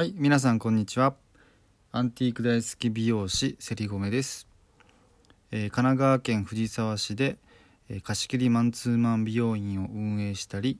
[0.00, 1.14] はい、皆さんこんにちは。
[1.92, 4.48] アンティーク大好き美容師セリゴメです。
[5.50, 7.36] えー神奈川県藤沢市で、
[7.90, 10.78] えー貸し切りマンツーマン美容院を運営したり、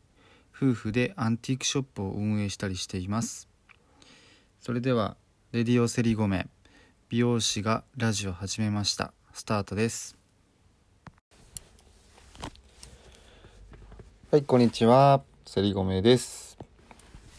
[0.56, 3.46] 夫婦でアンティークショップを運営したりしています。
[4.58, 5.18] それでは
[5.52, 6.48] レディオセリゴメ
[7.10, 9.12] 美容師がラジオ始めました。
[9.34, 10.16] スタートです。
[14.30, 15.20] はい、こんにちは。
[15.44, 16.56] セリゴメです。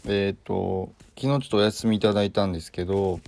[0.06, 3.20] えっ、と、昨日ちょっとお休みいただいたんですけど、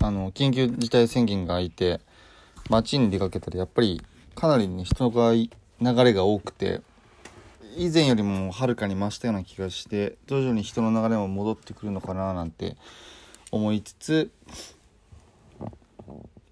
[0.00, 2.00] あの、緊急事態宣言が開いて、
[2.68, 4.02] 街に出かけたらやっぱり
[4.34, 5.48] かなりね、人が流
[5.80, 6.82] れが多くて、
[7.76, 12.76] 以前よりもはるかに増したような気がして、徐々に人の流れも戻ってくるのかななんて
[13.50, 14.30] 思いつつ、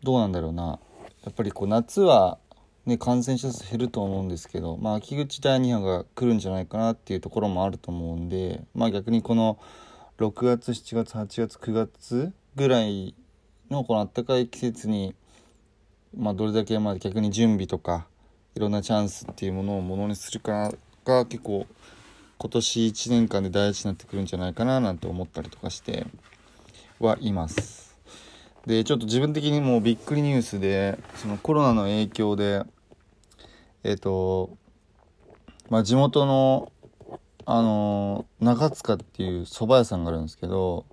[0.03, 0.79] どうなんだろうな。
[1.25, 2.39] やっぱりこう夏は
[2.87, 9.59] ね、感染者数減ると思うんですけど、まあ、秋口第2波が来るんじゃないかなっていうところもあると思うんで、まあ逆にこの
[10.23, 13.17] 6月、7月、8月、9月ぐらい
[13.73, 15.17] のこの暖かい季節に、
[16.17, 18.07] まあどれだけまあ逆に準備とか、
[18.55, 20.73] いろんなチャンスっていうものをものにするか
[21.05, 21.67] が結構
[22.39, 26.07] 今年1年間で大事になってくるんじゃないかななんて思ったりとかして
[27.01, 27.99] はいます。
[28.65, 32.63] でちょっと自分的にもうびっくりニュースでそのコロナの影響で
[33.83, 34.57] えっ、と
[35.69, 36.71] まあ地元の
[37.45, 40.87] あの中塚っていう蕎麦屋さんがあるんですけど、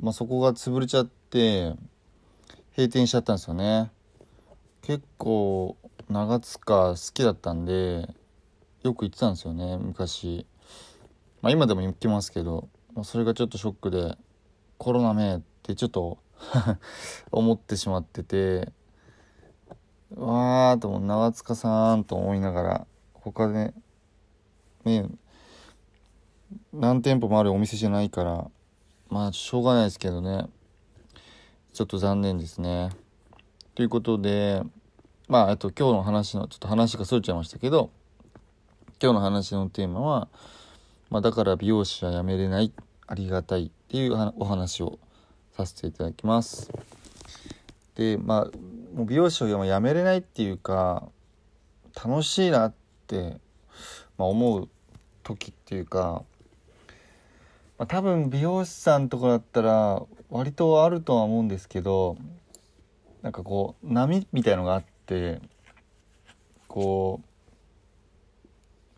[0.00, 1.74] まあ、そこが潰れちゃって
[2.76, 3.90] 閉店しちゃったんですよね。
[4.82, 5.76] 結構
[6.08, 8.08] 長塚好きだったんで
[8.82, 10.46] よく行ってたんですよね昔。
[11.40, 14.16] まあ今でも行きますけど、まあ、それがちょっとショックで
[14.78, 16.18] コロナめってちょっと
[17.30, 18.72] 思ってしまってて
[20.16, 23.72] わーとも長塚さんと思いながら他で
[24.84, 25.08] ね
[26.72, 28.50] 何店舗もあるお店じゃないから
[29.10, 30.46] まあしょうがないですけどね
[31.74, 32.90] ちょっと残念ですね
[33.74, 34.62] ということで
[35.28, 37.90] まああと今日の話のちょっと話がそれちゃいましたけど
[39.02, 40.28] 今日の話のテーマは、
[41.10, 42.72] まあ、だから美容師は辞めれない
[43.06, 44.98] ありがたいっていうお話を
[45.54, 46.70] させていただきます。
[47.96, 51.08] でまあもう美容師を辞めれないっていうか
[51.94, 52.74] 楽しいなっ
[53.06, 53.38] て、
[54.16, 54.68] まあ、思う
[55.22, 56.24] 時っていうか、
[57.78, 62.16] まあ、多分美容師さんとかだったら割とあるとは思うんですけど
[63.22, 65.40] なんかこう波みたいのがあって
[66.68, 67.26] こう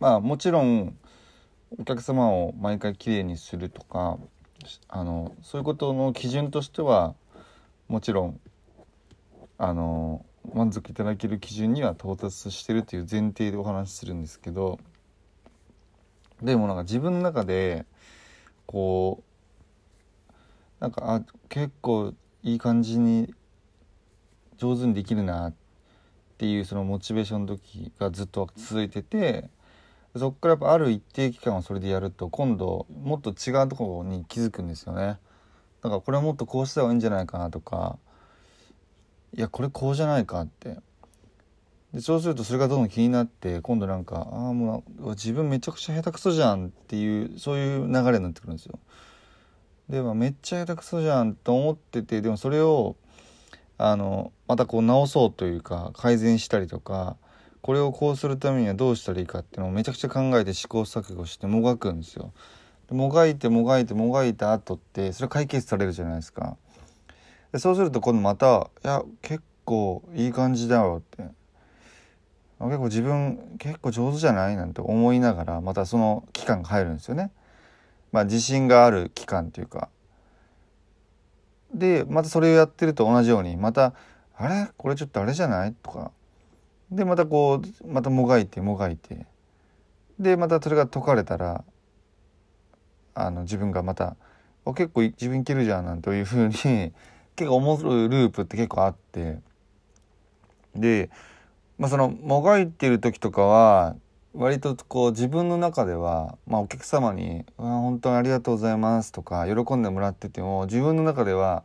[0.00, 0.96] まあもちろん
[1.78, 4.18] お客様を毎回きれいにするとか
[4.88, 7.14] あのそういうことの基準としては
[7.88, 8.40] もちろん
[9.58, 10.24] あの
[10.54, 14.78] 満足いただける基準には到達してるという前提でお話しするんですけど
[16.42, 17.86] でもなんか自分の中で
[18.66, 19.22] こ
[20.30, 20.32] う
[20.80, 23.32] なんかあ結構いい感じに
[24.56, 25.54] 上手にできるなっ
[26.38, 29.48] ていうそのモチベーションの時がずっと続いてて
[30.16, 35.18] そっからやっぱある一定期間をそれでやると今度もっと違うところに気づくんですよね。
[35.82, 37.98] だからこれはもっとこうした方がいいんじゃないかなとか
[39.36, 40.78] いやこれこうじゃないかって
[41.94, 48.80] でそうするとそれがどんどん気になって今度なんかああもう自分めちゃくちゃ下手くそじゃんっていうそういう流れになってくるんですよ。
[49.88, 52.96] で、まあ、めっちゃ下手くそじゃんと思っててでもそれを
[53.78, 57.16] あのまたこう直そうというか改善したりとか
[57.62, 62.32] これをこうするためにはどうしたらいいかっていうのをめちゃくちゃ考えて試行錯誤してもがくんですよ。
[62.90, 66.56] もがいてもがいてもがいた後ってそれ解決されるじゃないですか。
[67.52, 71.30] でそうすると今度また「いや結構いい感じだよ」って
[72.68, 77.30] 「結構自分結構上手じゃない?」なんて思いながらまたその期間が入るんですよね。
[78.12, 79.88] まあ自信がある期間っていうか。
[81.72, 83.94] でまたそれをやってると同じようにまた
[84.36, 84.68] 「あれ？
[84.76, 86.12] これちょっとあれじゃない?」とか
[86.90, 89.26] でまたこうまたもがいてもがいて
[90.20, 91.64] でまたそれが解かれたら
[93.14, 94.16] あの自分がまた
[94.76, 96.54] 「結構自分いけるじゃん」なんていうふうに
[97.34, 99.40] 結構思うループって結構あって
[100.76, 101.10] で、
[101.78, 103.96] まあ、そのもがいてる時とかは
[104.32, 111.64] 割とこう自分の中では、まあ、お客様に「本当にありがとうございます」とか喜んでもらってても自分の中では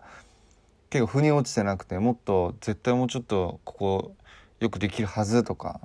[0.90, 4.16] 結構腑に落ちてなくてもっと絶対もうちょっとここ
[4.60, 5.82] よくできるはずとか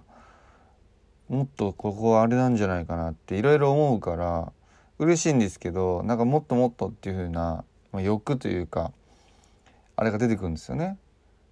[1.29, 4.53] もっとここあれなんじゃないかなっていろいろ思うから
[4.99, 8.93] 嬉しいんですけどなんかもっともっとっていう風な、まあ、欲というか
[9.97, 10.99] あれが出てくるんですよね。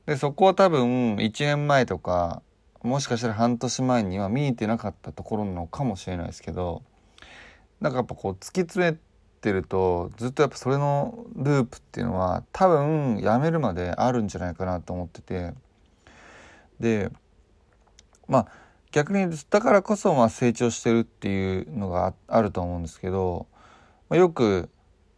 [0.07, 2.43] でそこは多分1年前とか
[2.83, 6.83] もしかしたら半年前には見えてなかったところなのかもしれないですけど
[7.81, 8.97] なんかやっぱこう突き詰め
[9.41, 15.53] てるとずっとやっぱそれのループっていうのは多分やめるまであるんじゃないかなと思ってて
[16.81, 17.11] で
[18.29, 18.47] まあ
[18.91, 23.47] 逆にだからこそまあ成長してるっていうのがあると思うんですけど、
[24.09, 24.69] まあ、よく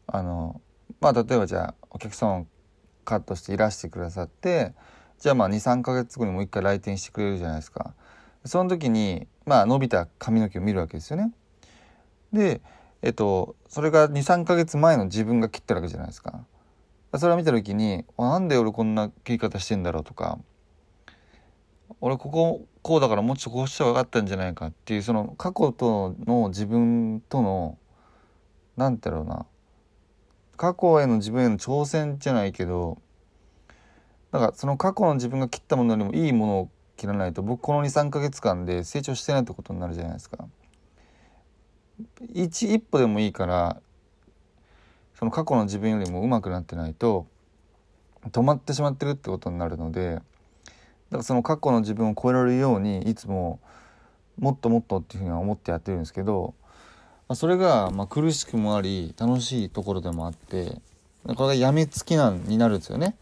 [0.07, 0.61] あの
[1.01, 2.47] まあ例えばじゃあお客様を
[3.05, 4.75] カットしていらしてくださって
[5.19, 7.95] じゃあまあ23ヶ月後にもう一回来店してくれるじゃないですか。
[8.45, 11.33] その時にまあ伸びた髪の毛を見るわけですよね。
[12.33, 12.61] で
[13.03, 16.45] えっとそれが23ヶ月前の自分が切ってるわけじゃないですか。
[17.17, 20.39] それを見た時に「なんで俺こんな切り方してんだろう」とか
[22.01, 27.79] 「俺こここうだからもうちょっとこうした方がよかったんじゃないか」っていうその過去との自分との
[28.77, 29.47] 何て言うろうな
[30.57, 32.99] 過去への自分への挑戦じゃないけど
[34.35, 40.45] だかその過去の自分が切ったものよりもいいものを切らないと僕この23ヶ月間で成長してないってことになるじゃないですか。
[42.33, 43.81] 一一歩でもいいから
[45.17, 47.29] その過去の自分よりも上手くなってないと
[48.33, 50.23] 止まってしまってるってことになるのでだか
[51.19, 53.61] らその過去の自分を超えられるようにいつも
[54.37, 56.55] もっともっとっていうふうには思ってやってるんですけど、
[57.29, 60.81] まあ、それがま苦しくもあり楽しいところでもあって
[61.25, 63.15] これがやみつきなんになるんですよね。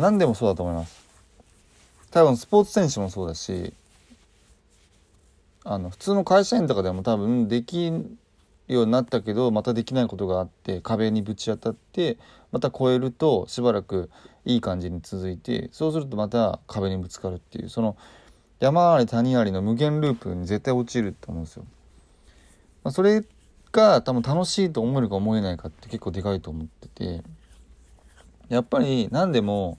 [0.00, 1.04] 何でもそうだと思います。
[2.10, 3.72] 多分スポーツ選手もそうだし
[5.64, 8.16] あの普通の会社員とかでも多分できる
[8.68, 12.16] ようになったけどまたできないことがあって壁にぶち当たって
[12.52, 14.10] また超えるとしばらく
[14.44, 17.96] いい感じに続いてそうするとまた壁にぶつかるっていうその
[18.60, 21.64] 山あり谷ありの無限ループに絶対落ちると思うんですよ。
[22.84, 23.24] まあ、それ
[23.72, 27.24] が多分楽しいと思えるか思えないかって結構でかいと思ってて
[28.48, 29.78] やっぱり何でも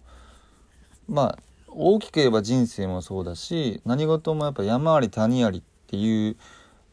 [1.07, 1.40] まあ
[1.78, 6.38] 大きく言えば人生もそうだし何事もやっぱ山あり谷ありっていう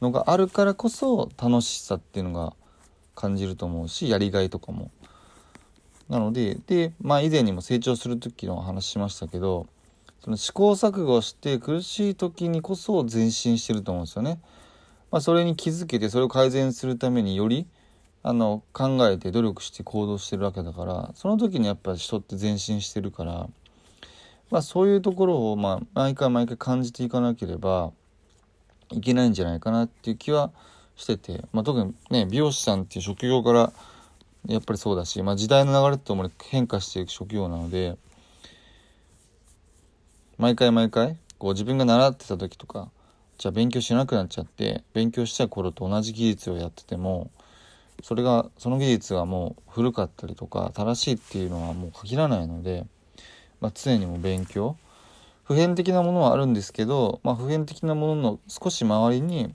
[0.00, 2.54] のがあるからこそ楽しさっていうのが
[3.14, 4.90] 感じると思うしやりがいとかも。
[6.08, 9.66] なのででまあ以前にも成長する時の話しましたけど
[10.22, 14.40] その試行錯誤して苦しい時にこそ前進してると思うんですよね。
[15.10, 17.66] まあ、それに気づけてそれを改善するためにより
[18.22, 23.48] あの考えて努力して行動してるわけだからその時にやっぱり人って前進してるから。
[24.52, 27.90] まあ、そういうところを、まあ、毎回毎回感じていかなければ
[28.90, 30.52] いけないんじゃないかなっていう気は
[30.94, 33.72] してて、まあ、特にね美容師さんっていう職業から
[34.46, 37.96] やっぱりそうだし、まあ、時代の流れともに変化していく職業なので
[40.36, 42.90] 毎回毎回こう自分が習ってた時とか
[43.38, 47.30] じゃあ勉強しなくなっちゃって勉強した頃と同じ技術をやってても
[48.02, 52.84] それがその技術がもう古かったりとか正しいっていうのはもう限らないので。
[53.62, 54.76] まあ、常にも勉強
[55.44, 59.54] 普遍的なものはあるんですけど、まあ、普遍的なものの少し周りに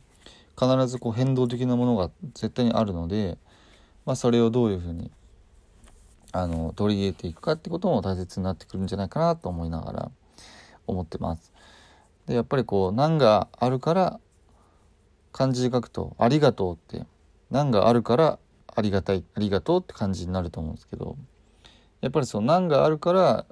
[0.57, 3.37] 必ずこう変動的なものが絶対にあるので、
[4.05, 5.11] まあ、それをどういうふうに
[6.31, 10.11] あの取り入れていくかってことも大切になってくるんじゃないかなと思いながら
[10.87, 11.51] 思ってます。
[12.27, 14.19] でやっぱりこう難があるから
[15.33, 17.05] 漢字で書くと「ありがとう」って
[17.51, 18.39] 難があるから
[18.73, 21.17] ありがたいありがとうって感じになると思うんですけど
[22.01, 23.45] やっぱりその難があるから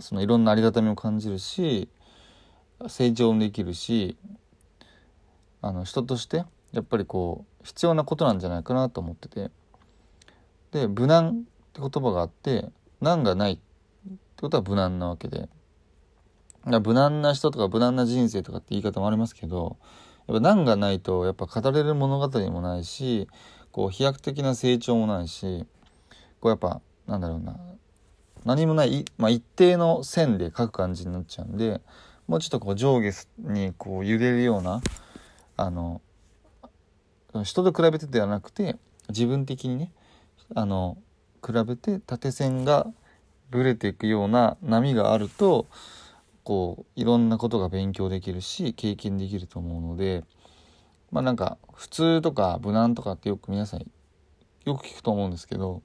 [0.00, 1.88] そのいろんなありがたみを感じるし
[2.88, 4.16] 成長できるし
[5.60, 9.50] あの人としてやっぱりこう必要なことなんじゃないかなと思ってて。
[10.70, 11.32] で無難っ
[11.72, 12.68] て言葉があって
[13.00, 13.62] 難がないって
[14.40, 15.48] ことは無難なわけで。
[16.64, 19.78] 無難な人とか無難な人生とかって言い方もありますけど
[20.26, 23.26] やっぱ難がないとやっぱ語れる物語もないし
[23.72, 25.64] こう飛躍的な成長もないし
[26.40, 27.58] こうやっぱなんだろうな
[28.44, 31.80] 何もない、まあ、一定の線で書く感じになっちゃうんで
[32.26, 34.82] もうちょっとこう上下にこう揺れるような
[35.56, 36.00] あの
[37.44, 38.76] 人と比べてではなくて
[39.08, 39.92] 自分的にね
[40.54, 40.98] あの
[41.44, 42.86] 比べて縦線が
[43.50, 45.66] ぶれていくような波があると
[46.44, 50.24] こういろんなことが勉強できるし経験できると思うので
[51.10, 53.86] まあなんか普通とか無難とかってよく皆さん
[54.64, 55.82] よく聞くと思うんですけど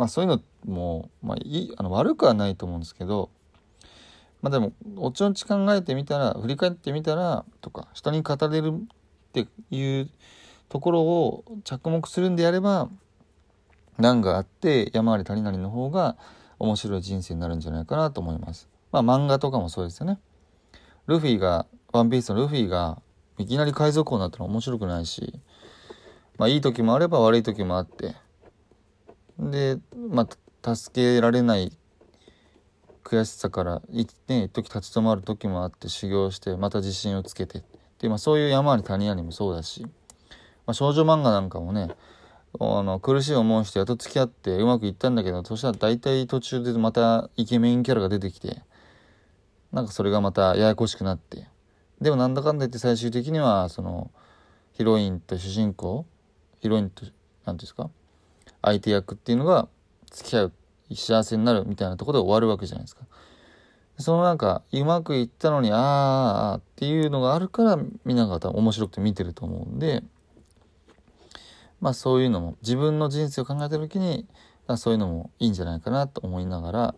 [0.00, 3.28] まあそういうのも、まあ、いいあの悪くはないと思うんですけど
[4.40, 8.78] まあでもおちょんち考えてみたら振り返ってみたらとか人に語れるっ
[9.34, 10.10] ていう
[10.70, 12.88] ところを着目するんであれば
[13.98, 16.16] 難があって山あり谷なりの方が
[16.58, 18.68] 面白い人生になるんじゃないかなと思います。
[18.92, 20.18] まあ漫画とかもそうですよね。
[21.06, 23.02] ルフィが、ワンピースのルフィが
[23.38, 25.40] いきなり海賊王になったら面白くないし、
[26.38, 28.14] まあいい時もあれば悪い時もあって、
[29.40, 29.78] で、
[30.10, 30.26] ま
[30.62, 31.76] あ、助けられない
[33.02, 37.58] 悔しさから一,、ね、一時立ち止まる時もあって修行してまた自信をつけて。
[37.58, 37.62] っ
[38.00, 39.90] ていう、まあ、そういう山あり谷ありもそうだし、ま
[40.68, 41.90] あ、少女漫画なんかもね
[42.58, 48.62] あの苦しい思いしてやっと付き合ってうまくいったんだけどそしたら大体途中でまたイケメンキャラが出てきて
[49.70, 51.46] なんかそれがまたややこしくなって。
[52.00, 54.10] でもなんだかんだ言って最終的にはその
[54.72, 56.06] ヒロインと主人公
[56.60, 57.12] ヒロインと何て
[57.44, 57.90] 言うんですか？
[58.62, 59.68] 相手役っていうのが
[60.10, 60.52] 付き合う
[60.94, 63.02] 幸せになるみたいなところで終わるわけじゃないですか。
[63.98, 70.02] そのなんかうまくいったのにあーあーっていうのがあるからみんなが多分面白くて見てると思うんで
[71.80, 74.26] まあそういうのも自分の人生を考えた時に
[74.76, 76.94] そういうのもいいんじゃないかなと思いながら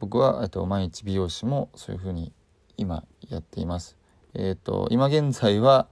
[0.00, 2.32] 僕は、えっと、毎日美容師もそういうふうに
[2.76, 3.96] 今やっています。
[4.34, 5.86] えっ、と今現在は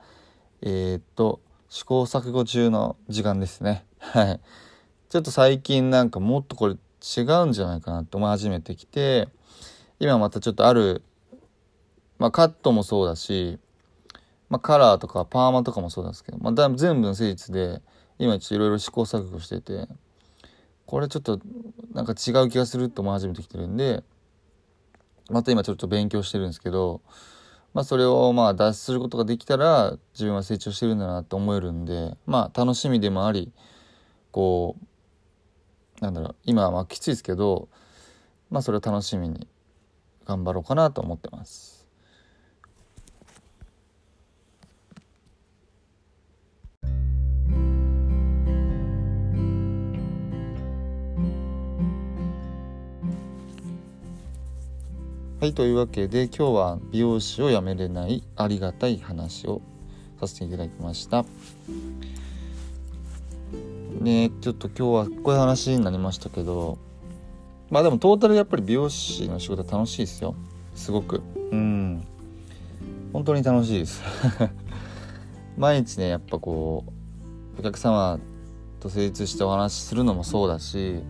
[0.62, 3.84] えっ、と試行錯誤中の時間ですね。
[4.00, 4.40] はい。
[5.10, 9.28] ちょっと最近なんかもっとこれ違うんじゃないかなって思い始めてきて
[9.98, 11.02] 今またちょっとある
[12.20, 13.58] まあカットもそうだし
[14.48, 17.82] まあカラーとかパーマとかもそうなんですけど、まあ、全部の施術で
[18.20, 19.88] 今ちょっといろいろ試行錯誤してて
[20.86, 21.40] これちょっと
[21.92, 24.04] なんか違う気がするって思い始めてきてるんで
[25.28, 27.00] また今ちょっと勉強してるんですけど
[27.74, 33.50] まあそれをまあ脱出することができたら自分は成長してるんだなって思えるんでまあ楽しみでもあり
[34.30, 34.89] こう
[36.00, 37.68] なんだろう今はまあきついですけど
[38.50, 39.46] まあそれを楽しみに
[40.24, 41.80] 頑張ろうかなと思ってます。
[55.40, 59.62] はい、というわけで今日は美容師を辞めれないありがたい話を
[60.20, 61.24] させていただきました。
[64.00, 66.78] ねちょっと今日はこういう話になりましたけど。
[67.70, 70.34] まあでもトータルやっぱり美容師の仕事は楽しいですよ。
[70.74, 71.22] すごく。
[71.52, 72.04] うん。
[73.12, 74.02] 本当に楽しいです。
[75.56, 76.84] 毎日ねやっぱこ
[77.56, 78.18] うお客様
[78.80, 81.00] と成立してお話しするのもそうだし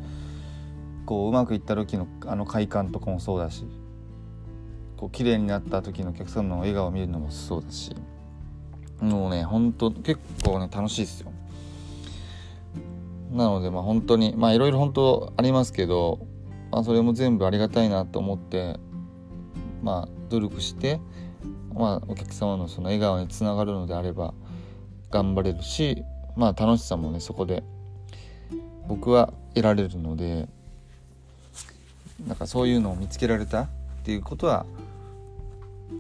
[1.07, 3.65] こううまくいった時のあの快感とかもそうだし
[4.97, 7.95] こう綺麗になった時のお客さんの笑顔を見るのもそうだし
[9.01, 11.30] もうねほんと結構ね楽しいですよ
[13.31, 16.27] なのでまあ本当にまあいろいろ本当ありますけど、
[16.71, 18.79] まあ、それも全部ありがたいなと思って
[19.83, 21.01] まあ努力して
[21.73, 24.35] まあお客様のその笑顔につながるのであれば
[25.11, 26.03] 頑張れるし
[26.37, 27.63] まあ楽しさもねそこで
[28.89, 30.49] 僕は得られるので
[32.27, 33.69] なんかそういうのを見つけられたっ
[34.05, 34.67] ていうことは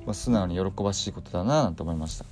[0.04, 2.24] まあ、素直に喜ばしいことだなと思いました。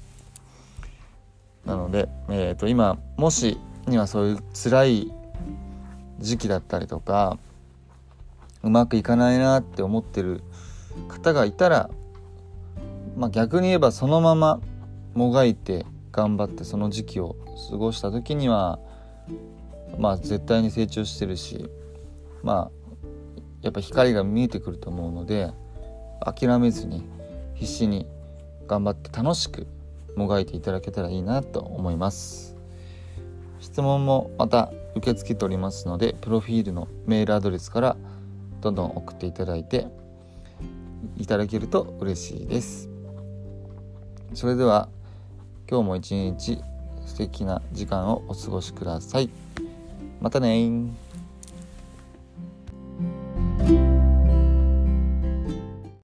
[1.65, 5.13] なので、えー、と今もしにはそういう辛い
[6.19, 7.39] 時期だったりとか
[8.63, 10.43] うまくいかないなって思ってる
[11.09, 11.91] 方がいたら、
[13.17, 14.61] まあ、逆に言えばそのまま
[15.15, 17.37] もがいて頑張ってその時期を
[17.71, 18.79] 過ごした時には
[19.99, 21.69] まあ絶対に成長してるし
[22.43, 22.79] まあ
[23.63, 25.51] やっぱ光が見えてくると思うので
[26.25, 27.05] 諦めずに
[27.55, 28.07] 必死に
[28.67, 29.67] 頑張って楽しく
[30.17, 32.58] もがいていただけたらいいなと思います。
[33.61, 37.97] 質問もまた受け付けておりますのでプロフィールのメールアドレスから
[38.61, 39.87] どんどん送っていただいて
[41.17, 42.89] いただけると嬉しいです。
[44.35, 44.89] それでは
[45.71, 46.61] 今日も一日
[47.07, 49.31] 素敵な時間をお過ごしください。
[50.21, 50.59] またね